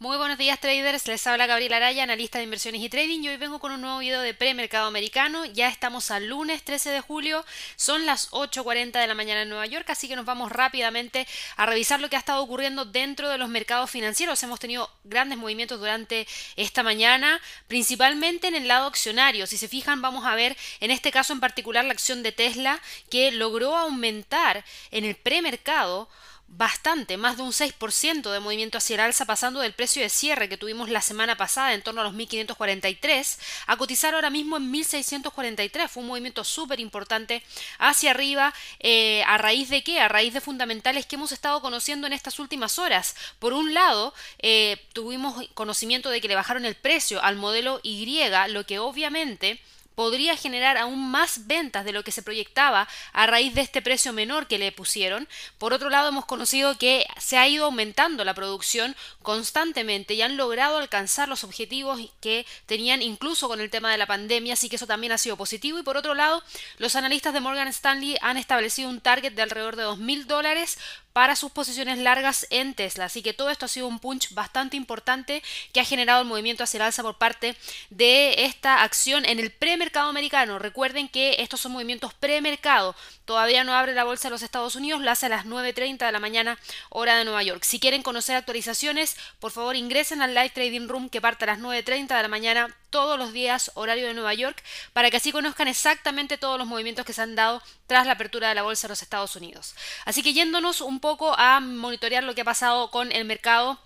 Muy 0.00 0.16
buenos 0.16 0.38
días 0.38 0.58
traders, 0.58 1.06
les 1.06 1.24
habla 1.28 1.46
Gabriela 1.46 1.76
Araya, 1.76 2.02
analista 2.02 2.38
de 2.38 2.44
inversiones 2.44 2.82
y 2.82 2.88
trading 2.88 3.20
y 3.22 3.28
hoy 3.28 3.36
vengo 3.36 3.60
con 3.60 3.70
un 3.70 3.80
nuevo 3.80 3.98
video 3.98 4.20
de 4.22 4.34
premercado 4.34 4.88
americano. 4.88 5.44
Ya 5.46 5.68
estamos 5.68 6.10
al 6.10 6.26
lunes 6.26 6.64
13 6.64 6.90
de 6.90 7.00
julio, 7.00 7.44
son 7.76 8.04
las 8.04 8.32
8.40 8.32 8.90
de 9.00 9.06
la 9.06 9.14
mañana 9.14 9.42
en 9.42 9.48
Nueva 9.48 9.66
York, 9.66 9.88
así 9.88 10.08
que 10.08 10.16
nos 10.16 10.24
vamos 10.24 10.50
rápidamente 10.50 11.28
a 11.56 11.66
revisar 11.66 12.00
lo 12.00 12.10
que 12.10 12.16
ha 12.16 12.18
estado 12.18 12.42
ocurriendo 12.42 12.84
dentro 12.84 13.28
de 13.28 13.38
los 13.38 13.48
mercados 13.48 13.88
financieros. 13.88 14.42
Hemos 14.42 14.58
tenido 14.58 14.90
grandes 15.04 15.38
movimientos 15.38 15.78
durante 15.78 16.26
esta 16.56 16.82
mañana, 16.82 17.40
principalmente 17.68 18.48
en 18.48 18.56
el 18.56 18.66
lado 18.66 18.88
accionario. 18.88 19.46
Si 19.46 19.56
se 19.56 19.68
fijan, 19.68 20.02
vamos 20.02 20.26
a 20.26 20.34
ver 20.34 20.56
en 20.80 20.90
este 20.90 21.12
caso 21.12 21.32
en 21.32 21.40
particular 21.40 21.84
la 21.84 21.92
acción 21.92 22.24
de 22.24 22.32
Tesla 22.32 22.82
que 23.10 23.30
logró 23.30 23.76
aumentar 23.76 24.64
en 24.90 25.04
el 25.04 25.14
premercado 25.14 26.08
bastante, 26.46 27.16
más 27.16 27.36
de 27.36 27.42
un 27.42 27.52
6% 27.52 28.30
de 28.30 28.40
movimiento 28.40 28.78
hacia 28.78 28.94
el 28.94 29.00
alza, 29.00 29.24
pasando 29.24 29.60
del 29.60 29.72
precio 29.72 30.02
de 30.02 30.08
cierre 30.08 30.48
que 30.48 30.56
tuvimos 30.56 30.88
la 30.88 31.00
semana 31.00 31.36
pasada 31.36 31.74
en 31.74 31.82
torno 31.82 32.00
a 32.00 32.04
los 32.04 32.12
1543 32.12 33.38
a 33.66 33.76
cotizar 33.76 34.14
ahora 34.14 34.30
mismo 34.30 34.56
en 34.56 34.70
1643. 34.70 35.90
Fue 35.90 36.02
un 36.02 36.08
movimiento 36.08 36.44
súper 36.44 36.80
importante 36.80 37.42
hacia 37.78 38.12
arriba. 38.12 38.54
Eh, 38.78 39.24
¿A 39.26 39.38
raíz 39.38 39.68
de 39.68 39.82
qué? 39.82 40.00
A 40.00 40.08
raíz 40.08 40.32
de 40.32 40.40
fundamentales 40.40 41.06
que 41.06 41.16
hemos 41.16 41.32
estado 41.32 41.60
conociendo 41.60 42.06
en 42.06 42.12
estas 42.12 42.38
últimas 42.38 42.78
horas. 42.78 43.16
Por 43.38 43.52
un 43.52 43.74
lado, 43.74 44.14
eh, 44.38 44.76
tuvimos 44.92 45.48
conocimiento 45.54 46.10
de 46.10 46.20
que 46.20 46.28
le 46.28 46.34
bajaron 46.34 46.64
el 46.64 46.76
precio 46.76 47.22
al 47.22 47.36
modelo 47.36 47.80
Y, 47.82 48.04
lo 48.48 48.66
que 48.66 48.78
obviamente 48.78 49.60
podría 49.94 50.36
generar 50.36 50.76
aún 50.76 51.10
más 51.10 51.46
ventas 51.46 51.84
de 51.84 51.92
lo 51.92 52.04
que 52.04 52.12
se 52.12 52.22
proyectaba 52.22 52.88
a 53.12 53.26
raíz 53.26 53.54
de 53.54 53.60
este 53.60 53.82
precio 53.82 54.12
menor 54.12 54.46
que 54.46 54.58
le 54.58 54.72
pusieron. 54.72 55.28
Por 55.58 55.72
otro 55.72 55.90
lado, 55.90 56.08
hemos 56.08 56.26
conocido 56.26 56.76
que 56.78 57.06
se 57.18 57.38
ha 57.38 57.48
ido 57.48 57.66
aumentando 57.66 58.24
la 58.24 58.34
producción 58.34 58.96
constantemente 59.22 60.14
y 60.14 60.22
han 60.22 60.36
logrado 60.36 60.78
alcanzar 60.78 61.28
los 61.28 61.44
objetivos 61.44 62.00
que 62.20 62.46
tenían 62.66 63.02
incluso 63.02 63.48
con 63.48 63.60
el 63.60 63.70
tema 63.70 63.90
de 63.90 63.98
la 63.98 64.06
pandemia, 64.06 64.54
así 64.54 64.68
que 64.68 64.76
eso 64.76 64.86
también 64.86 65.12
ha 65.12 65.18
sido 65.18 65.36
positivo. 65.36 65.78
Y 65.78 65.82
por 65.82 65.96
otro 65.96 66.14
lado, 66.14 66.42
los 66.78 66.96
analistas 66.96 67.32
de 67.32 67.40
Morgan 67.40 67.68
Stanley 67.68 68.16
han 68.20 68.36
establecido 68.36 68.88
un 68.88 69.00
target 69.00 69.32
de 69.32 69.42
alrededor 69.42 69.76
de 69.76 69.84
2.000 69.84 70.24
dólares 70.26 70.78
para 71.14 71.36
sus 71.36 71.52
posiciones 71.52 71.98
largas 71.98 72.44
en 72.50 72.74
Tesla. 72.74 73.04
Así 73.04 73.22
que 73.22 73.32
todo 73.32 73.48
esto 73.48 73.66
ha 73.66 73.68
sido 73.68 73.86
un 73.86 74.00
punch 74.00 74.34
bastante 74.34 74.76
importante 74.76 75.44
que 75.72 75.78
ha 75.78 75.84
generado 75.84 76.20
el 76.20 76.28
movimiento 76.28 76.64
hacia 76.64 76.78
el 76.78 76.82
alza 76.82 77.04
por 77.04 77.18
parte 77.18 77.56
de 77.88 78.44
esta 78.44 78.82
acción 78.82 79.24
en 79.24 79.38
el 79.38 79.52
premercado 79.52 80.08
americano. 80.10 80.58
Recuerden 80.58 81.08
que 81.08 81.36
estos 81.38 81.60
son 81.60 81.70
movimientos 81.70 82.12
premercado. 82.14 82.96
Todavía 83.26 83.62
no 83.62 83.74
abre 83.74 83.94
la 83.94 84.02
bolsa 84.02 84.26
de 84.26 84.32
los 84.32 84.42
Estados 84.42 84.74
Unidos, 84.74 85.00
lo 85.00 85.10
hace 85.10 85.26
a 85.26 85.28
las 85.28 85.46
9.30 85.46 86.04
de 86.04 86.12
la 86.12 86.18
mañana 86.18 86.58
hora 86.90 87.16
de 87.16 87.24
Nueva 87.24 87.44
York. 87.44 87.62
Si 87.62 87.78
quieren 87.78 88.02
conocer 88.02 88.34
actualizaciones, 88.34 89.16
por 89.38 89.52
favor 89.52 89.76
ingresen 89.76 90.20
al 90.20 90.34
Live 90.34 90.50
Trading 90.50 90.88
Room 90.88 91.08
que 91.08 91.20
parte 91.20 91.44
a 91.44 91.46
las 91.46 91.60
9.30 91.60 92.08
de 92.08 92.22
la 92.22 92.28
mañana 92.28 92.76
todos 92.94 93.18
los 93.18 93.32
días 93.32 93.72
horario 93.74 94.06
de 94.06 94.14
Nueva 94.14 94.34
York 94.34 94.62
para 94.92 95.10
que 95.10 95.16
así 95.16 95.32
conozcan 95.32 95.66
exactamente 95.66 96.38
todos 96.38 96.58
los 96.60 96.68
movimientos 96.68 97.04
que 97.04 97.12
se 97.12 97.22
han 97.22 97.34
dado 97.34 97.60
tras 97.88 98.06
la 98.06 98.12
apertura 98.12 98.48
de 98.48 98.54
la 98.54 98.62
bolsa 98.62 98.86
de 98.86 98.92
los 98.92 99.02
Estados 99.02 99.34
Unidos. 99.34 99.74
Así 100.04 100.22
que 100.22 100.32
yéndonos 100.32 100.80
un 100.80 101.00
poco 101.00 101.34
a 101.36 101.58
monitorear 101.58 102.22
lo 102.22 102.36
que 102.36 102.42
ha 102.42 102.44
pasado 102.44 102.92
con 102.92 103.10
el 103.10 103.24
mercado 103.24 103.80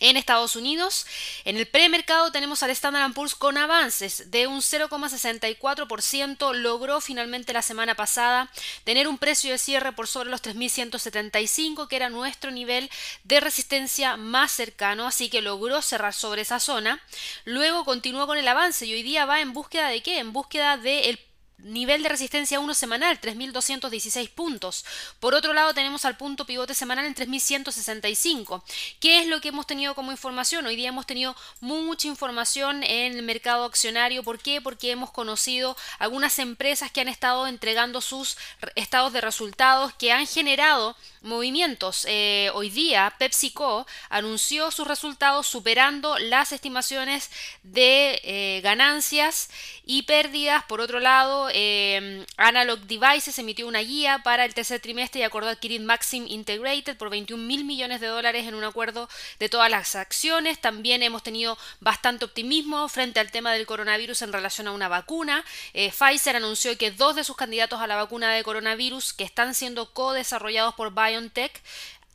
en 0.00 0.16
Estados 0.16 0.56
Unidos, 0.56 1.06
en 1.44 1.56
el 1.56 1.66
premercado 1.66 2.32
tenemos 2.32 2.62
al 2.62 2.70
Standard 2.70 3.12
Poor's 3.12 3.34
con 3.34 3.58
avances 3.58 4.30
de 4.30 4.46
un 4.46 4.60
0,64%. 4.60 6.54
Logró 6.54 7.00
finalmente 7.00 7.52
la 7.52 7.62
semana 7.62 7.94
pasada 7.94 8.50
tener 8.84 9.06
un 9.08 9.18
precio 9.18 9.52
de 9.52 9.58
cierre 9.58 9.92
por 9.92 10.08
sobre 10.08 10.30
los 10.30 10.42
3.175, 10.42 11.86
que 11.88 11.96
era 11.96 12.08
nuestro 12.08 12.50
nivel 12.50 12.90
de 13.24 13.40
resistencia 13.40 14.16
más 14.16 14.52
cercano, 14.52 15.06
así 15.06 15.28
que 15.28 15.42
logró 15.42 15.82
cerrar 15.82 16.14
sobre 16.14 16.42
esa 16.42 16.60
zona. 16.60 17.00
Luego 17.44 17.84
continuó 17.84 18.26
con 18.26 18.38
el 18.38 18.48
avance 18.48 18.86
y 18.86 18.94
hoy 18.94 19.02
día 19.02 19.26
va 19.26 19.40
en 19.40 19.52
búsqueda 19.52 19.88
de 19.88 20.02
qué? 20.02 20.18
En 20.18 20.32
búsqueda 20.32 20.76
del 20.76 21.18
nivel 21.62 22.02
de 22.02 22.08
resistencia 22.08 22.60
1 22.60 22.74
semanal, 22.74 23.20
3.216 23.20 24.30
puntos. 24.30 24.84
Por 25.18 25.34
otro 25.34 25.52
lado, 25.52 25.74
tenemos 25.74 26.04
al 26.04 26.16
punto 26.16 26.46
pivote 26.46 26.74
semanal 26.74 27.06
en 27.06 27.14
3.165. 27.14 28.62
¿Qué 29.00 29.20
es 29.20 29.26
lo 29.26 29.40
que 29.40 29.48
hemos 29.48 29.66
tenido 29.66 29.94
como 29.94 30.12
información? 30.12 30.66
Hoy 30.66 30.76
día 30.76 30.88
hemos 30.88 31.06
tenido 31.06 31.36
mucha 31.60 32.08
información 32.08 32.82
en 32.82 33.16
el 33.16 33.22
mercado 33.22 33.64
accionario. 33.64 34.22
¿Por 34.22 34.38
qué? 34.38 34.60
Porque 34.60 34.90
hemos 34.90 35.10
conocido 35.10 35.76
algunas 35.98 36.38
empresas 36.38 36.90
que 36.90 37.00
han 37.00 37.08
estado 37.08 37.46
entregando 37.46 38.00
sus 38.00 38.36
estados 38.74 39.12
de 39.12 39.20
resultados 39.20 39.92
que 39.94 40.12
han 40.12 40.26
generado 40.26 40.96
movimientos. 41.22 42.06
Eh, 42.08 42.50
hoy 42.54 42.70
día, 42.70 43.14
PepsiCo 43.18 43.86
anunció 44.08 44.70
sus 44.70 44.86
resultados 44.86 45.46
superando 45.46 46.18
las 46.18 46.52
estimaciones 46.52 47.30
de 47.62 48.20
eh, 48.24 48.60
ganancias 48.62 49.50
y 49.84 50.02
pérdidas. 50.02 50.64
Por 50.64 50.80
otro 50.80 51.00
lado, 51.00 51.49
eh, 51.52 52.24
Analog 52.36 52.80
Devices 52.80 53.38
emitió 53.38 53.68
una 53.68 53.80
guía 53.80 54.20
para 54.24 54.44
el 54.44 54.54
tercer 54.54 54.80
trimestre 54.80 55.20
y 55.20 55.24
acordó 55.24 55.48
adquirir 55.48 55.82
Maxim 55.82 56.26
Integrated 56.26 56.96
por 56.96 57.10
21 57.10 57.42
mil 57.42 57.64
millones 57.64 58.00
de 58.00 58.06
dólares 58.06 58.46
en 58.46 58.54
un 58.54 58.64
acuerdo 58.64 59.08
de 59.38 59.48
todas 59.48 59.70
las 59.70 59.94
acciones. 59.94 60.60
También 60.60 61.02
hemos 61.02 61.22
tenido 61.22 61.58
bastante 61.80 62.24
optimismo 62.24 62.88
frente 62.88 63.20
al 63.20 63.30
tema 63.30 63.52
del 63.52 63.66
coronavirus 63.66 64.22
en 64.22 64.32
relación 64.32 64.68
a 64.68 64.72
una 64.72 64.88
vacuna. 64.88 65.44
Pfizer 65.72 66.36
anunció 66.36 66.76
que 66.78 66.90
dos 66.90 67.14
de 67.14 67.24
sus 67.24 67.36
candidatos 67.36 67.80
a 67.80 67.86
la 67.86 67.96
vacuna 67.96 68.32
de 68.32 68.42
coronavirus 68.42 69.12
que 69.12 69.24
están 69.24 69.54
siendo 69.54 69.92
co-desarrollados 69.92 70.74
por 70.74 70.94
Bio 70.94 71.10
BioNTech 71.10 71.62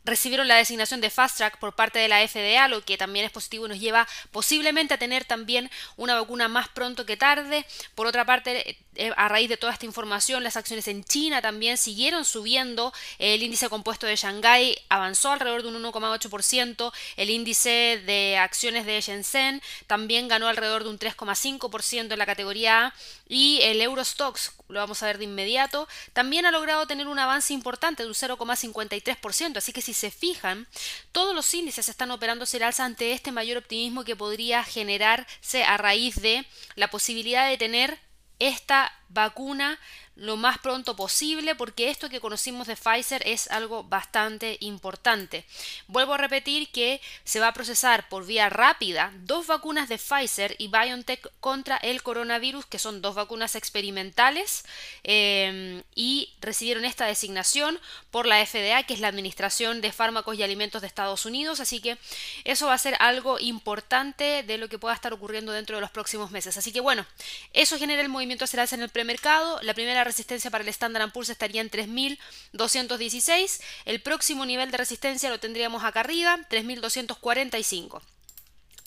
recibieron 0.05 0.47
la 0.47 0.55
designación 0.55 1.01
de 1.01 1.09
Fast 1.09 1.37
Track 1.37 1.57
por 1.57 1.73
parte 1.73 1.99
de 1.99 2.07
la 2.07 2.25
FDA, 2.25 2.67
lo 2.67 2.85
que 2.85 2.97
también 2.97 3.25
es 3.25 3.31
positivo 3.31 3.65
y 3.65 3.69
nos 3.69 3.79
lleva 3.79 4.07
posiblemente 4.31 4.93
a 4.93 4.97
tener 4.97 5.25
también 5.25 5.69
una 5.97 6.15
vacuna 6.15 6.47
más 6.47 6.69
pronto 6.69 7.05
que 7.05 7.17
tarde. 7.17 7.65
Por 7.95 8.07
otra 8.07 8.25
parte, 8.25 8.77
eh, 8.95 9.11
a 9.17 9.27
raíz 9.27 9.49
de 9.49 9.57
toda 9.57 9.73
esta 9.73 9.85
información, 9.85 10.43
las 10.43 10.57
acciones 10.57 10.87
en 10.87 11.03
China 11.03 11.41
también 11.41 11.77
siguieron 11.77 12.23
subiendo. 12.23 12.93
El 13.19 13.43
índice 13.43 13.67
compuesto 13.67 14.05
de 14.05 14.15
Shanghái 14.15 14.77
avanzó 14.89 15.31
alrededor 15.31 15.63
de 15.63 15.69
un 15.69 15.83
1,8%. 15.83 16.93
El 17.17 17.29
índice 17.29 18.01
de 18.05 18.37
acciones 18.37 18.85
de 18.85 19.01
Shenzhen 19.01 19.61
también 19.87 20.27
ganó 20.27 20.47
alrededor 20.47 20.83
de 20.83 20.89
un 20.89 20.99
3,5% 20.99 22.13
en 22.13 22.19
la 22.19 22.25
categoría 22.25 22.87
A. 22.87 22.93
Y 23.27 23.59
el 23.63 23.81
Eurostox, 23.81 24.51
lo 24.67 24.79
vamos 24.79 25.01
a 25.03 25.07
ver 25.07 25.17
de 25.17 25.25
inmediato, 25.25 25.87
también 26.13 26.45
ha 26.45 26.51
logrado 26.51 26.87
tener 26.87 27.07
un 27.07 27.19
avance 27.19 27.53
importante 27.53 28.03
de 28.03 28.09
un 28.09 28.15
0,53%. 28.15 29.57
Así 29.57 29.73
que 29.73 29.81
si 29.81 29.93
se 29.93 30.11
fijan, 30.11 30.67
todos 31.11 31.35
los 31.35 31.53
índices 31.53 31.89
están 31.89 32.11
operando 32.11 32.45
el 32.51 32.63
alza 32.63 32.85
ante 32.85 33.13
este 33.13 33.31
mayor 33.31 33.57
optimismo 33.57 34.03
que 34.03 34.15
podría 34.15 34.63
generarse 34.63 35.63
a 35.63 35.77
raíz 35.77 36.21
de 36.21 36.45
la 36.75 36.89
posibilidad 36.89 37.47
de 37.47 37.57
tener 37.57 37.99
esta 38.39 38.91
vacuna 39.09 39.79
lo 40.15 40.37
más 40.37 40.57
pronto 40.59 40.95
posible 40.95 41.55
porque 41.55 41.89
esto 41.89 42.09
que 42.09 42.19
conocimos 42.19 42.67
de 42.67 42.75
Pfizer 42.75 43.21
es 43.25 43.49
algo 43.51 43.83
bastante 43.83 44.57
importante. 44.61 45.45
Vuelvo 45.87 46.13
a 46.13 46.17
repetir 46.17 46.69
que 46.69 47.01
se 47.23 47.39
va 47.39 47.49
a 47.49 47.53
procesar 47.53 48.09
por 48.09 48.25
vía 48.25 48.49
rápida 48.49 49.11
dos 49.23 49.47
vacunas 49.47 49.89
de 49.89 49.97
Pfizer 49.97 50.55
y 50.57 50.67
BioNTech 50.67 51.31
contra 51.39 51.77
el 51.77 52.01
coronavirus, 52.03 52.65
que 52.65 52.79
son 52.79 53.01
dos 53.01 53.15
vacunas 53.15 53.55
experimentales 53.55 54.63
em, 55.03 55.83
y 55.93 56.33
recibieron 56.41 56.85
esta 56.85 57.05
designación 57.05 57.79
por 58.11 58.25
la 58.25 58.45
FDA, 58.45 58.83
que 58.83 58.93
es 58.93 58.99
la 58.99 59.07
Administración 59.09 59.81
de 59.81 59.91
Fármacos 59.91 60.37
y 60.37 60.43
Alimentos 60.43 60.81
de 60.81 60.87
Estados 60.87 61.25
Unidos, 61.25 61.59
así 61.59 61.81
que 61.81 61.97
eso 62.43 62.67
va 62.67 62.73
a 62.73 62.77
ser 62.77 62.95
algo 62.99 63.39
importante 63.39 64.43
de 64.43 64.57
lo 64.57 64.69
que 64.69 64.79
pueda 64.79 64.95
estar 64.95 65.13
ocurriendo 65.13 65.51
dentro 65.51 65.77
de 65.77 65.81
los 65.81 65.91
próximos 65.91 66.31
meses. 66.31 66.57
Así 66.57 66.71
que 66.71 66.79
bueno, 66.79 67.05
eso 67.53 67.77
genera 67.77 68.01
el 68.01 68.09
movimiento 68.09 68.45
hacia 68.45 68.75
en 68.75 68.81
el 68.81 68.89
premercado. 68.89 69.59
La 69.61 69.73
primera 69.73 70.04
resistencia 70.05 70.49
para 70.49 70.63
el 70.63 70.69
Standard 70.69 71.11
Poor's 71.11 71.29
estaría 71.29 71.59
en 71.61 71.69
3.216. 71.69 73.61
El 73.83 74.01
próximo 74.01 74.45
nivel 74.45 74.71
de 74.71 74.77
resistencia 74.77 75.29
lo 75.29 75.39
tendríamos 75.39 75.83
acá 75.83 75.99
arriba, 75.99 76.39
3.245. 76.49 78.01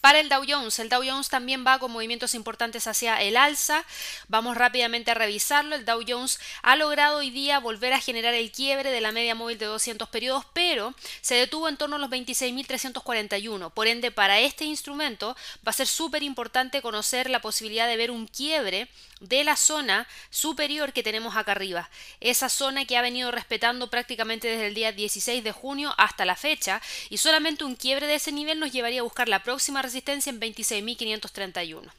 Para 0.01 0.21
el 0.21 0.29
Dow 0.29 0.45
Jones, 0.47 0.79
el 0.79 0.89
Dow 0.89 1.03
Jones 1.05 1.29
también 1.29 1.65
va 1.67 1.81
con 1.81 1.91
movimientos 1.91 2.35
importantes 2.35 2.87
hacia 2.87 3.21
el 3.21 3.37
alza. 3.37 3.85
Vamos 4.29 4.57
rápidamente 4.57 5.11
a 5.11 5.15
revisarlo. 5.15 5.75
El 5.75 5.85
Dow 5.85 6.01
Jones 6.07 6.39
ha 6.63 6.77
logrado 6.77 7.19
hoy 7.19 7.31
día 7.31 7.59
volver 7.59 7.93
a 7.93 8.01
generar 8.01 8.33
el 8.33 8.53
quiebre 8.53 8.93
de 8.93 9.01
la 9.01 9.11
media 9.11 9.35
móvil 9.35 9.59
de 9.59 9.67
200 9.67 10.09
periodos, 10.09 10.45
pero 10.53 10.95
se 11.21 11.35
detuvo 11.35 11.69
en 11.69 11.77
torno 11.77 11.97
a 11.97 11.99
los 11.99 12.11
26.341. 12.11 13.73
Por 13.73 13.89
ende, 13.89 14.13
para 14.13 14.39
este 14.39 14.65
instrumento 14.65 15.37
va 15.67 15.71
a 15.71 15.73
ser 15.73 15.89
súper 15.89 16.23
importante 16.23 16.81
conocer 16.81 17.29
la 17.29 17.41
posibilidad 17.41 17.89
de 17.89 17.97
ver 17.97 18.13
un 18.13 18.29
quiebre 18.29 18.89
de 19.21 19.43
la 19.43 19.57
zona 19.57 20.07
superior 20.31 20.93
que 20.93 21.03
tenemos 21.03 21.37
acá 21.37 21.53
arriba. 21.53 21.91
Esa 22.21 22.49
zona 22.49 22.85
que 22.85 22.97
ha 22.97 23.03
venido 23.03 23.33
respetando 23.33 23.91
prácticamente 23.91 24.49
desde 24.49 24.69
el 24.69 24.75
día 24.75 24.93
16 24.93 25.43
de 25.43 25.51
junio 25.51 25.93
hasta 25.99 26.25
la 26.25 26.37
fecha 26.37 26.81
y 27.11 27.19
solamente 27.19 27.65
un 27.65 27.75
quiebre 27.75 28.07
de 28.07 28.15
ese 28.15 28.31
nivel 28.31 28.61
nos 28.61 28.71
llevaría 28.71 29.01
a 29.01 29.05
buscar 29.05 29.29
la 29.29 29.43
próxima 29.43 29.83
resistencia 29.89 30.31
en 30.31 30.41
26.531. 30.41 31.91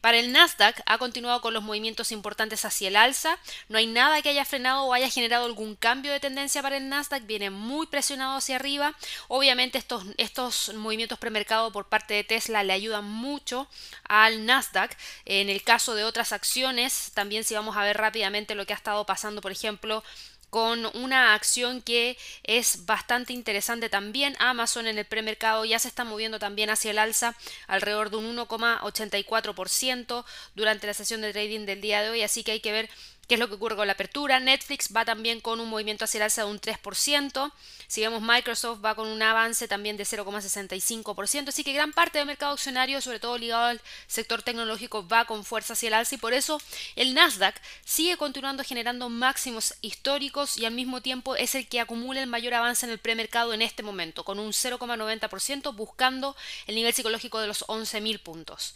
Para 0.00 0.18
el 0.18 0.32
Nasdaq 0.32 0.80
ha 0.86 0.98
continuado 0.98 1.40
con 1.40 1.52
los 1.54 1.62
movimientos 1.62 2.12
importantes 2.12 2.64
hacia 2.64 2.88
el 2.88 2.96
alza. 2.96 3.38
No 3.68 3.78
hay 3.78 3.86
nada 3.86 4.22
que 4.22 4.28
haya 4.28 4.44
frenado 4.44 4.84
o 4.84 4.94
haya 4.94 5.10
generado 5.10 5.46
algún 5.46 5.74
cambio 5.76 6.12
de 6.12 6.20
tendencia 6.20 6.62
para 6.62 6.76
el 6.76 6.88
Nasdaq. 6.88 7.26
Viene 7.26 7.50
muy 7.50 7.86
presionado 7.86 8.36
hacia 8.36 8.56
arriba. 8.56 8.94
Obviamente 9.28 9.78
estos, 9.78 10.04
estos 10.16 10.72
movimientos 10.74 11.18
premercado 11.18 11.72
por 11.72 11.88
parte 11.88 12.14
de 12.14 12.24
Tesla 12.24 12.62
le 12.62 12.72
ayudan 12.72 13.04
mucho 13.04 13.68
al 14.04 14.46
Nasdaq. 14.46 14.96
En 15.24 15.48
el 15.48 15.62
caso 15.62 15.94
de 15.94 16.04
otras 16.04 16.32
acciones, 16.32 17.12
también 17.14 17.44
si 17.44 17.54
vamos 17.54 17.76
a 17.76 17.84
ver 17.84 17.96
rápidamente 17.96 18.54
lo 18.54 18.66
que 18.66 18.72
ha 18.72 18.76
estado 18.76 19.04
pasando, 19.06 19.40
por 19.40 19.52
ejemplo, 19.52 20.02
con 20.50 20.86
una 20.94 21.34
acción 21.34 21.80
que 21.80 22.18
es 22.42 22.84
bastante 22.84 23.32
interesante 23.32 23.88
también. 23.88 24.36
Amazon 24.38 24.86
en 24.86 24.98
el 24.98 25.04
premercado 25.04 25.64
ya 25.64 25.78
se 25.78 25.88
está 25.88 26.04
moviendo 26.04 26.38
también 26.38 26.70
hacia 26.70 26.90
el 26.90 26.98
alza 26.98 27.36
alrededor 27.68 28.10
de 28.10 28.16
un 28.16 28.36
1,84% 28.36 30.24
durante 30.54 30.86
la 30.86 30.94
sesión 30.94 31.20
de 31.20 31.32
trading 31.32 31.66
del 31.66 31.80
día 31.80 32.02
de 32.02 32.10
hoy, 32.10 32.22
así 32.22 32.44
que 32.44 32.52
hay 32.52 32.60
que 32.60 32.72
ver 32.72 32.90
qué 33.30 33.34
es 33.34 33.40
lo 33.40 33.48
que 33.48 33.54
ocurre 33.54 33.76
con 33.76 33.86
la 33.86 33.92
apertura. 33.92 34.40
Netflix 34.40 34.88
va 34.94 35.04
también 35.04 35.40
con 35.40 35.60
un 35.60 35.68
movimiento 35.68 36.04
hacia 36.04 36.18
el 36.18 36.22
alza 36.24 36.42
de 36.42 36.50
un 36.50 36.60
3%. 36.60 37.52
Si 37.86 38.00
vemos 38.00 38.22
Microsoft 38.22 38.84
va 38.84 38.96
con 38.96 39.06
un 39.06 39.22
avance 39.22 39.68
también 39.68 39.96
de 39.96 40.02
0,65%. 40.02 41.50
Así 41.50 41.62
que 41.62 41.72
gran 41.72 41.92
parte 41.92 42.18
del 42.18 42.26
mercado 42.26 42.54
accionario, 42.54 43.00
sobre 43.00 43.20
todo 43.20 43.38
ligado 43.38 43.66
al 43.66 43.80
sector 44.08 44.42
tecnológico, 44.42 45.06
va 45.06 45.26
con 45.26 45.44
fuerza 45.44 45.74
hacia 45.74 45.86
el 45.86 45.94
alza 45.94 46.16
y 46.16 46.18
por 46.18 46.32
eso 46.32 46.60
el 46.96 47.14
Nasdaq 47.14 47.54
sigue 47.84 48.16
continuando 48.16 48.64
generando 48.64 49.08
máximos 49.08 49.74
históricos 49.80 50.56
y 50.56 50.64
al 50.64 50.74
mismo 50.74 51.00
tiempo 51.00 51.36
es 51.36 51.54
el 51.54 51.68
que 51.68 51.78
acumula 51.78 52.20
el 52.20 52.26
mayor 52.26 52.54
avance 52.54 52.84
en 52.84 52.90
el 52.90 52.98
premercado 52.98 53.54
en 53.54 53.62
este 53.62 53.84
momento, 53.84 54.24
con 54.24 54.40
un 54.40 54.50
0,90% 54.50 55.72
buscando 55.76 56.34
el 56.66 56.74
nivel 56.74 56.92
psicológico 56.92 57.38
de 57.38 57.46
los 57.46 57.64
11.000 57.68 58.18
puntos. 58.18 58.74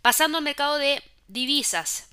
Pasando 0.00 0.38
al 0.38 0.44
mercado 0.44 0.78
de 0.78 1.02
divisas, 1.28 2.06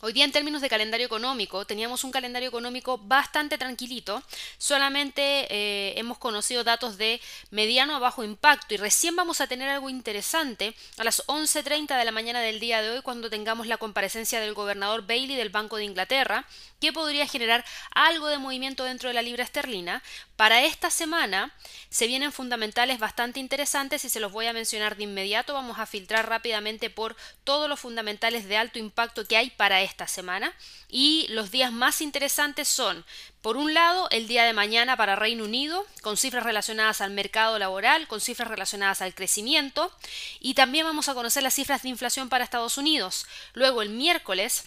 Hoy 0.00 0.12
día 0.12 0.24
en 0.24 0.30
términos 0.30 0.62
de 0.62 0.68
calendario 0.68 1.06
económico 1.06 1.64
teníamos 1.64 2.04
un 2.04 2.12
calendario 2.12 2.48
económico 2.48 2.98
bastante 2.98 3.58
tranquilito, 3.58 4.22
solamente 4.56 5.22
eh, 5.50 5.98
hemos 5.98 6.18
conocido 6.18 6.62
datos 6.62 6.98
de 6.98 7.20
mediano 7.50 7.96
a 7.96 7.98
bajo 7.98 8.22
impacto 8.22 8.74
y 8.74 8.76
recién 8.76 9.16
vamos 9.16 9.40
a 9.40 9.48
tener 9.48 9.68
algo 9.68 9.90
interesante 9.90 10.76
a 10.98 11.04
las 11.04 11.26
11.30 11.26 11.98
de 11.98 12.04
la 12.04 12.12
mañana 12.12 12.40
del 12.40 12.60
día 12.60 12.80
de 12.80 12.90
hoy 12.90 13.02
cuando 13.02 13.28
tengamos 13.28 13.66
la 13.66 13.76
comparecencia 13.76 14.40
del 14.40 14.54
gobernador 14.54 15.04
Bailey 15.04 15.34
del 15.34 15.48
Banco 15.48 15.78
de 15.78 15.86
Inglaterra, 15.86 16.46
que 16.80 16.92
podría 16.92 17.26
generar 17.26 17.64
algo 17.90 18.28
de 18.28 18.38
movimiento 18.38 18.84
dentro 18.84 19.08
de 19.08 19.14
la 19.14 19.22
libra 19.22 19.42
esterlina. 19.42 20.04
Para 20.36 20.62
esta 20.62 20.90
semana 20.90 21.52
se 21.90 22.06
vienen 22.06 22.30
fundamentales 22.30 23.00
bastante 23.00 23.40
interesantes 23.40 24.04
y 24.04 24.08
se 24.08 24.20
los 24.20 24.30
voy 24.30 24.46
a 24.46 24.52
mencionar 24.52 24.96
de 24.96 25.02
inmediato. 25.02 25.54
Vamos 25.54 25.80
a 25.80 25.86
filtrar 25.86 26.28
rápidamente 26.28 26.88
por 26.88 27.16
todos 27.42 27.68
los 27.68 27.80
fundamentales 27.80 28.46
de 28.46 28.56
alto 28.56 28.78
impacto 28.78 29.26
que 29.26 29.36
hay 29.36 29.50
para 29.50 29.87
esta 29.88 30.06
semana. 30.06 30.54
Y 30.88 31.26
los 31.30 31.50
días 31.50 31.72
más 31.72 32.00
interesantes 32.00 32.68
son, 32.68 33.04
por 33.42 33.56
un 33.56 33.74
lado, 33.74 34.08
el 34.10 34.28
día 34.28 34.44
de 34.44 34.52
mañana 34.52 34.96
para 34.96 35.16
Reino 35.16 35.44
Unido, 35.44 35.84
con 36.02 36.16
cifras 36.16 36.44
relacionadas 36.44 37.00
al 37.00 37.10
mercado 37.10 37.58
laboral, 37.58 38.06
con 38.06 38.20
cifras 38.20 38.48
relacionadas 38.48 39.02
al 39.02 39.14
crecimiento. 39.14 39.92
Y 40.40 40.54
también 40.54 40.86
vamos 40.86 41.08
a 41.08 41.14
conocer 41.14 41.42
las 41.42 41.54
cifras 41.54 41.82
de 41.82 41.88
inflación 41.88 42.28
para 42.28 42.44
Estados 42.44 42.78
Unidos. 42.78 43.26
Luego, 43.54 43.82
el 43.82 43.90
miércoles, 43.90 44.64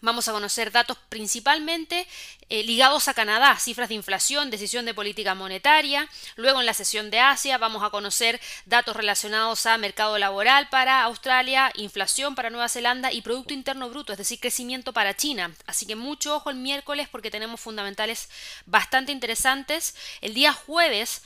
Vamos 0.00 0.28
a 0.28 0.32
conocer 0.32 0.70
datos 0.72 0.96
principalmente 1.08 2.06
eh, 2.50 2.62
ligados 2.62 3.08
a 3.08 3.14
Canadá, 3.14 3.56
cifras 3.58 3.88
de 3.88 3.94
inflación, 3.94 4.50
decisión 4.50 4.84
de 4.84 4.94
política 4.94 5.34
monetaria. 5.34 6.08
Luego 6.36 6.60
en 6.60 6.66
la 6.66 6.74
sesión 6.74 7.10
de 7.10 7.20
Asia 7.20 7.58
vamos 7.58 7.82
a 7.82 7.90
conocer 7.90 8.40
datos 8.66 8.96
relacionados 8.96 9.66
a 9.66 9.76
mercado 9.76 10.16
laboral 10.18 10.68
para 10.70 11.02
Australia, 11.02 11.72
inflación 11.74 12.34
para 12.34 12.50
Nueva 12.50 12.68
Zelanda 12.68 13.12
y 13.12 13.22
Producto 13.22 13.54
Interno 13.54 13.90
Bruto, 13.90 14.12
es 14.12 14.18
decir, 14.18 14.40
crecimiento 14.40 14.92
para 14.92 15.16
China. 15.16 15.54
Así 15.66 15.86
que 15.86 15.96
mucho 15.96 16.36
ojo 16.36 16.50
el 16.50 16.56
miércoles 16.56 17.08
porque 17.10 17.30
tenemos 17.30 17.60
fundamentales 17.60 18.28
bastante 18.66 19.12
interesantes. 19.12 19.94
El 20.20 20.34
día 20.34 20.52
jueves 20.52 21.22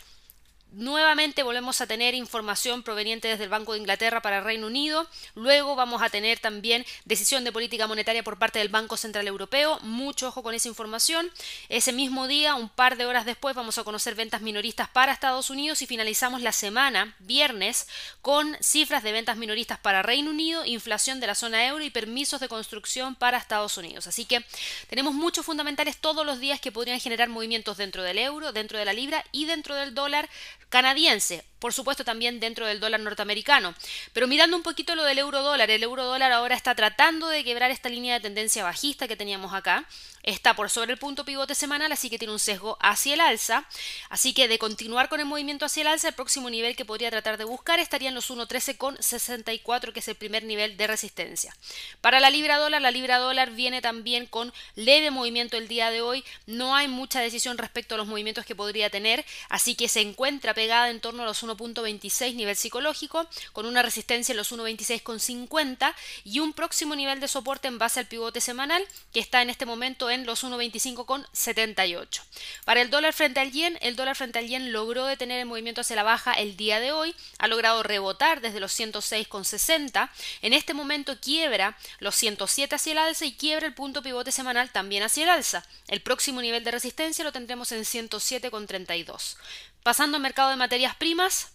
Nuevamente 0.73 1.43
volvemos 1.43 1.83
a 1.83 1.87
tener 1.87 2.15
información 2.15 2.83
proveniente 2.83 3.29
desde 3.29 3.45
el 3.45 3.51
Banco 3.51 3.75
de 3.75 3.79
Inglaterra 3.79 4.23
para 4.23 4.39
el 4.39 4.45
Reino 4.45 4.69
Unido. 4.69 5.07
Luego 5.35 5.77
vamos 5.77 6.01
a 6.01 6.09
tener 6.09 6.39
también 6.39 6.87
decisión 7.05 7.45
de 7.45 7.53
política 7.53 7.87
monetaria 7.87 8.23
por 8.23 8.39
parte 8.39 8.59
del 8.59 8.71
Banco 8.71 8.97
Central 8.97 9.29
Europeo. 9.29 9.79
Mucho 9.81 10.29
ojo 10.29 10.43
con 10.43 10.55
esa 10.55 10.69
información. 10.69 11.31
Ese 11.69 11.93
mismo 11.93 12.27
día, 12.27 12.55
un 12.55 12.71
par 12.71 12.97
de 12.97 13.05
horas 13.05 13.27
después, 13.27 13.55
vamos 13.55 13.77
a 13.77 13.85
conocer 13.85 14.15
ventas 14.15 14.41
minoristas 14.41 14.89
para 14.89 15.13
Estados 15.13 15.51
Unidos 15.51 15.83
y 15.83 15.87
finalizamos 15.87 16.41
la 16.41 16.53
semana, 16.53 17.17
viernes, 17.19 17.87
con 18.23 18.57
cifras 18.63 19.03
de 19.03 19.13
ventas 19.13 19.37
minoristas 19.37 19.79
para 19.79 20.01
Reino 20.01 20.31
Unido, 20.31 20.65
inflación 20.65 21.21
de 21.21 21.27
la 21.27 21.35
zona 21.35 21.67
euro 21.67 21.85
y 21.85 21.91
permisos 21.91 22.41
de 22.41 22.49
construcción 22.49 23.15
para 23.15 23.37
Estados 23.37 23.77
Unidos. 23.77 24.07
Así 24.07 24.25
que 24.25 24.43
tenemos 24.89 25.13
muchos 25.13 25.45
fundamentales 25.45 25.99
todos 25.99 26.25
los 26.25 26.41
días 26.41 26.63
que 26.63 26.73
podrían 26.73 26.99
generar 26.99 27.29
movimientos 27.29 27.77
dentro 27.77 28.03
del 28.03 28.17
euro, 28.17 28.53
dentro 28.53 28.79
de 28.79 28.87
la 28.87 28.95
libra 28.95 29.23
y 29.33 29.45
dentro 29.45 29.75
del 29.75 29.95
dólar 29.95 30.31
canadiense 30.73 31.45
por 31.63 31.73
supuesto 31.73 32.05
también 32.05 32.41
dentro 32.41 32.67
del 32.67 32.81
dólar 32.81 32.99
norteamericano. 32.99 33.73
Pero 34.13 34.27
mirando 34.27 34.57
un 34.57 34.65
poquito 34.65 34.97
lo 34.97 35.05
del 35.05 35.19
euro 35.19 35.43
dólar, 35.43 35.71
el 35.71 35.85
euro 35.85 36.05
dólar 36.05 36.33
ahora 36.33 36.57
está 36.57 36.75
tratando 36.75 37.29
de 37.29 37.45
quebrar 37.45 37.71
esta 37.71 37.89
línea 37.89 38.15
de 38.15 38.21
tendencia 38.21 38.65
bajista 38.65 39.07
que 39.07 39.15
teníamos 39.15 39.55
acá. 39.55 39.87
Está 40.25 40.55
por 40.55 40.71
sobre 40.71 40.93
el 40.93 40.99
punto 40.99 41.25
pivote 41.25 41.55
semanal, 41.55 41.91
así 41.93 42.11
que 42.11 42.19
tiene 42.19 42.33
un 42.33 42.41
sesgo 42.41 42.79
hacia 42.81 43.15
el 43.15 43.21
alza. 43.21 43.65
Así 44.09 44.35
que 44.35 44.49
de 44.49 44.59
continuar 44.59 45.09
con 45.09 45.21
el 45.21 45.27
movimiento 45.27 45.65
hacia 45.65 45.83
el 45.83 45.87
alza, 45.87 46.09
el 46.09 46.15
próximo 46.15 46.51
nivel 46.51 46.75
que 46.75 46.85
podría 46.85 47.11
tratar 47.11 47.39
de 47.39 47.45
buscar 47.45 47.79
estaría 47.79 48.09
en 48.09 48.15
los 48.17 48.31
1.13,64, 48.31 49.93
que 49.93 50.01
es 50.01 50.09
el 50.09 50.17
primer 50.17 50.43
nivel 50.43 50.77
de 50.77 50.87
resistencia. 50.89 51.57
Para 52.01 52.19
la 52.19 52.31
libra 52.31 52.59
dólar, 52.59 52.83
la 52.83 52.91
libra 52.91 53.19
dólar 53.19 53.53
viene 53.53 53.81
también 53.83 54.27
con 54.27 54.53
leve 54.75 55.13
movimiento 55.13 55.57
el 55.57 55.69
día 55.69 55.91
de 55.91 56.03
hoy. 56.03 56.25
No 56.47 56.75
hay 56.75 56.89
mucha 56.89 57.21
decisión 57.21 57.57
respecto 57.57 57.95
a 57.95 57.99
los 57.99 58.09
movimientos 58.09 58.45
que 58.45 58.57
podría 58.57 58.91
tener, 58.91 59.25
así 59.49 59.77
que 59.77 59.89
se 59.89 60.01
encuentra 60.01 60.55
pegada 60.55 60.91
en 60.91 61.01
torno 61.01 61.23
a 61.23 61.27
los 61.27 61.43
1.26 61.57 62.35
nivel 62.35 62.57
psicológico, 62.57 63.27
con 63.53 63.67
una 63.67 63.83
resistencia 63.83 64.33
en 64.33 64.37
los 64.37 64.53
1.26,50 64.53 65.95
y 66.25 66.41
un 66.41 66.53
próximo 66.53 66.95
nivel 66.95 67.21
de 67.21 67.29
soporte 67.29 67.69
en 67.69 67.79
base 67.79 68.01
al 68.01 68.07
pivote 68.07 68.41
semanal 68.41 68.87
que 69.13 69.21
está 69.21 69.43
en 69.43 69.51
este 69.51 69.67
momento 69.67 70.11
en 70.11 70.27
los 70.27 70.45
1.25,78. 70.45 72.21
Para 72.65 72.81
el 72.81 72.91
dólar 72.91 73.13
frente 73.13 73.41
al 73.41 73.53
yen, 73.53 73.79
el 73.81 73.97
dólar 73.97 74.17
frente 74.17 74.39
al 74.39 74.49
yen 74.49 74.73
logró 74.73 75.07
detener 75.07 75.41
el 75.41 75.47
movimiento 75.47 75.81
hacia 75.81 75.97
la 75.97 76.03
baja 76.03 76.33
el 76.33 76.57
día 76.57 76.81
de 76.81 76.93
hoy, 76.93 77.15
ha 77.39 77.49
logrado 77.49 77.83
rebotar 77.83 78.41
desde 78.41 78.61
los 78.61 78.79
106,60, 78.79 80.11
en 80.43 80.53
este 80.53 80.75
momento 80.75 81.19
quiebra 81.21 81.77
los 81.99 82.15
107 82.17 82.75
hacia 82.75 82.93
el 82.93 82.99
alza 82.99 83.25
y 83.25 83.35
quiebra 83.35 83.67
el 83.67 83.75
punto 83.75 84.03
pivote 84.03 84.33
semanal 84.33 84.71
también 84.71 85.03
hacia 85.03 85.25
el 85.25 85.31
alza. 85.31 85.65
El 85.89 86.01
próximo 86.01 86.41
nivel 86.41 86.65
de 86.65 86.71
resistencia 86.71 87.25
lo 87.25 87.33
tendremos 87.33 87.73
en 87.73 87.83
107,32. 87.83 89.37
Pasando 89.83 90.17
al 90.17 90.23
mercado 90.23 90.51
de 90.51 90.57
materias 90.57 90.95
primas, 90.95 91.49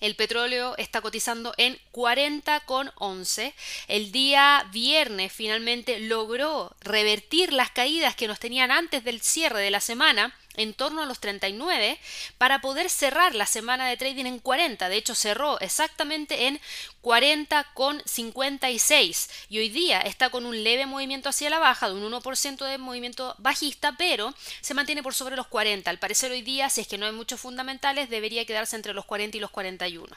el 0.00 0.14
petróleo 0.14 0.76
está 0.78 1.00
cotizando 1.00 1.52
en 1.58 1.78
40,11. 1.92 3.52
El 3.88 4.12
día 4.12 4.68
viernes 4.72 5.32
finalmente 5.32 5.98
logró 5.98 6.74
revertir 6.80 7.52
las 7.52 7.70
caídas 7.70 8.14
que 8.14 8.28
nos 8.28 8.38
tenían 8.38 8.70
antes 8.70 9.04
del 9.04 9.20
cierre 9.20 9.60
de 9.60 9.70
la 9.70 9.80
semana 9.80 10.34
en 10.62 10.74
torno 10.74 11.02
a 11.02 11.06
los 11.06 11.20
39 11.20 11.98
para 12.38 12.60
poder 12.60 12.90
cerrar 12.90 13.34
la 13.34 13.46
semana 13.46 13.88
de 13.88 13.96
trading 13.96 14.26
en 14.26 14.38
40. 14.38 14.88
De 14.88 14.96
hecho, 14.96 15.14
cerró 15.14 15.58
exactamente 15.60 16.46
en 16.46 16.60
40,56 17.02 19.30
y 19.48 19.58
hoy 19.58 19.70
día 19.70 20.00
está 20.00 20.30
con 20.30 20.46
un 20.46 20.62
leve 20.62 20.86
movimiento 20.86 21.28
hacia 21.28 21.50
la 21.50 21.58
baja 21.58 21.88
de 21.88 21.94
un 21.94 22.12
1% 22.12 22.64
de 22.64 22.78
movimiento 22.78 23.34
bajista, 23.38 23.96
pero 23.96 24.34
se 24.60 24.74
mantiene 24.74 25.02
por 25.02 25.14
sobre 25.14 25.36
los 25.36 25.46
40. 25.46 25.90
Al 25.90 25.98
parecer 25.98 26.30
hoy 26.30 26.42
día, 26.42 26.68
si 26.68 26.82
es 26.82 26.88
que 26.88 26.98
no 26.98 27.06
hay 27.06 27.12
muchos 27.12 27.40
fundamentales, 27.40 28.10
debería 28.10 28.44
quedarse 28.44 28.76
entre 28.76 28.94
los 28.94 29.06
40 29.06 29.36
y 29.36 29.40
los 29.40 29.50
41. 29.50 30.14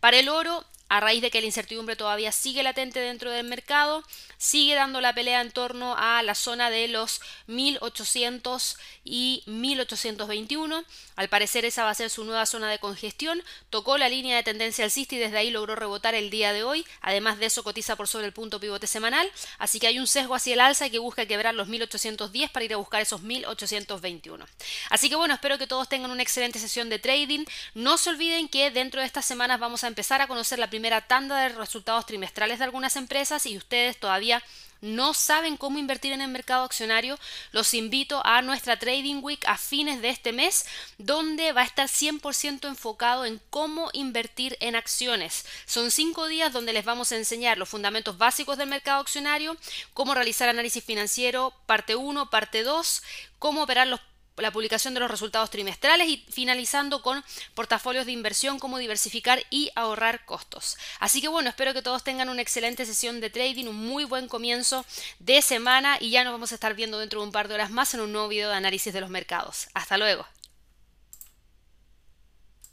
Para 0.00 0.18
el 0.18 0.28
oro, 0.28 0.64
a 0.88 1.00
raíz 1.00 1.22
de 1.22 1.30
que 1.30 1.40
la 1.40 1.46
incertidumbre 1.46 1.96
todavía 1.96 2.32
sigue 2.32 2.62
latente 2.62 3.00
dentro 3.00 3.30
del 3.30 3.46
mercado, 3.46 4.04
sigue 4.38 4.74
dando 4.74 5.00
la 5.00 5.14
pelea 5.14 5.40
en 5.40 5.50
torno 5.50 5.94
a 5.96 6.22
la 6.22 6.34
zona 6.34 6.70
de 6.70 6.88
los 6.88 7.20
1800 7.46 8.76
y 9.04 9.42
1821. 9.46 10.84
Al 11.16 11.28
parecer 11.28 11.64
esa 11.64 11.84
va 11.84 11.90
a 11.90 11.94
ser 11.94 12.10
su 12.10 12.24
nueva 12.24 12.46
zona 12.46 12.70
de 12.70 12.78
congestión. 12.78 13.42
Tocó 13.70 13.98
la 13.98 14.08
línea 14.08 14.36
de 14.36 14.42
tendencia 14.42 14.84
alcista 14.84 15.14
y 15.14 15.18
desde 15.18 15.38
ahí 15.38 15.50
logró 15.50 15.74
rebotar 15.74 16.14
el 16.14 16.30
día 16.30 16.52
de 16.52 16.62
hoy. 16.62 16.86
Además 17.00 17.38
de 17.38 17.46
eso 17.46 17.64
cotiza 17.64 17.96
por 17.96 18.08
sobre 18.08 18.26
el 18.26 18.32
punto 18.32 18.60
pivote 18.60 18.86
semanal. 18.86 19.30
Así 19.58 19.80
que 19.80 19.86
hay 19.86 19.98
un 19.98 20.06
sesgo 20.06 20.34
hacia 20.34 20.54
el 20.54 20.60
alza 20.60 20.90
que 20.90 20.98
busca 20.98 21.26
quebrar 21.26 21.54
los 21.54 21.68
1810 21.68 22.50
para 22.50 22.64
ir 22.64 22.74
a 22.74 22.76
buscar 22.76 23.00
esos 23.00 23.22
1821. 23.22 24.46
Así 24.90 25.08
que 25.08 25.16
bueno, 25.16 25.34
espero 25.34 25.58
que 25.58 25.66
todos 25.66 25.88
tengan 25.88 26.10
una 26.10 26.22
excelente 26.22 26.58
sesión 26.58 26.88
de 26.90 26.98
trading. 26.98 27.44
No 27.74 27.98
se 27.98 28.10
olviden 28.10 28.48
que 28.48 28.70
dentro 28.70 29.00
de 29.00 29.06
estas 29.06 29.24
semanas 29.24 29.58
vamos 29.58 29.84
a 29.84 29.88
empezar 29.88 30.20
a 30.20 30.28
conocer 30.28 30.58
la 30.58 30.70
primera 30.76 31.00
tanda 31.00 31.40
de 31.40 31.48
resultados 31.48 32.04
trimestrales 32.04 32.58
de 32.58 32.64
algunas 32.64 32.96
empresas 32.96 33.46
y 33.46 33.56
ustedes 33.56 33.98
todavía 33.98 34.42
no 34.82 35.14
saben 35.14 35.56
cómo 35.56 35.78
invertir 35.78 36.12
en 36.12 36.20
el 36.20 36.28
mercado 36.28 36.64
accionario, 36.64 37.18
los 37.50 37.72
invito 37.72 38.20
a 38.26 38.42
nuestra 38.42 38.78
Trading 38.78 39.22
Week 39.22 39.42
a 39.46 39.56
fines 39.56 40.02
de 40.02 40.10
este 40.10 40.34
mes, 40.34 40.66
donde 40.98 41.52
va 41.52 41.62
a 41.62 41.64
estar 41.64 41.88
100% 41.88 42.68
enfocado 42.68 43.24
en 43.24 43.40
cómo 43.48 43.88
invertir 43.94 44.58
en 44.60 44.76
acciones. 44.76 45.46
Son 45.64 45.90
cinco 45.90 46.26
días 46.26 46.52
donde 46.52 46.74
les 46.74 46.84
vamos 46.84 47.10
a 47.10 47.16
enseñar 47.16 47.56
los 47.56 47.70
fundamentos 47.70 48.18
básicos 48.18 48.58
del 48.58 48.68
mercado 48.68 49.00
accionario, 49.00 49.56
cómo 49.94 50.12
realizar 50.12 50.50
análisis 50.50 50.84
financiero, 50.84 51.54
parte 51.64 51.96
1, 51.96 52.28
parte 52.28 52.64
2, 52.64 53.02
cómo 53.38 53.62
operar 53.62 53.86
los 53.86 54.00
la 54.36 54.50
publicación 54.50 54.94
de 54.94 55.00
los 55.00 55.10
resultados 55.10 55.50
trimestrales 55.50 56.08
y 56.08 56.24
finalizando 56.30 57.02
con 57.02 57.24
portafolios 57.54 58.06
de 58.06 58.12
inversión, 58.12 58.58
cómo 58.58 58.78
diversificar 58.78 59.42
y 59.50 59.70
ahorrar 59.74 60.24
costos. 60.24 60.76
Así 61.00 61.20
que 61.20 61.28
bueno, 61.28 61.48
espero 61.48 61.74
que 61.74 61.82
todos 61.82 62.04
tengan 62.04 62.28
una 62.28 62.42
excelente 62.42 62.86
sesión 62.86 63.20
de 63.20 63.30
trading, 63.30 63.66
un 63.66 63.86
muy 63.86 64.04
buen 64.04 64.28
comienzo 64.28 64.84
de 65.18 65.42
semana 65.42 65.96
y 66.00 66.10
ya 66.10 66.24
nos 66.24 66.32
vamos 66.32 66.52
a 66.52 66.56
estar 66.56 66.74
viendo 66.74 66.98
dentro 66.98 67.20
de 67.20 67.26
un 67.26 67.32
par 67.32 67.48
de 67.48 67.54
horas 67.54 67.70
más 67.70 67.94
en 67.94 68.00
un 68.00 68.12
nuevo 68.12 68.28
video 68.28 68.50
de 68.50 68.56
análisis 68.56 68.92
de 68.92 69.00
los 69.00 69.10
mercados. 69.10 69.68
Hasta 69.74 69.96
luego. 69.96 70.26